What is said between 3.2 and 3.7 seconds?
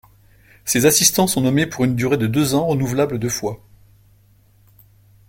fois.